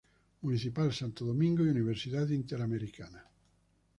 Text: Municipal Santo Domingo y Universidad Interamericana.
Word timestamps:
Municipal 0.41 0.91
Santo 0.93 1.23
Domingo 1.25 1.63
y 1.63 1.69
Universidad 1.69 2.27
Interamericana. 2.29 3.23